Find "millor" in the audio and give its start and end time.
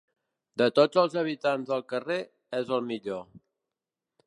2.91-3.25